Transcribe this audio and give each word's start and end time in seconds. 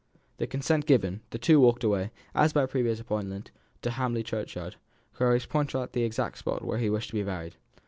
The 0.37 0.47
consent 0.47 0.87
given, 0.87 1.21
the 1.29 1.37
two 1.37 1.59
walked 1.59 1.83
away, 1.83 2.09
as 2.33 2.53
by 2.53 2.65
previous 2.65 2.99
appointment, 2.99 3.51
to 3.83 3.91
Hamley 3.91 4.23
churchyard, 4.23 4.77
where 5.17 5.29
he 5.29 5.33
was 5.35 5.43
to 5.43 5.47
point 5.49 5.69
out 5.69 5.69
to 5.69 5.79
her 5.79 5.89
the 5.93 6.03
exact 6.03 6.39
spot 6.39 6.65
where 6.65 6.79
he 6.79 6.89
wished 6.89 7.09
to 7.09 7.15
be 7.17 7.21
buried. 7.21 7.55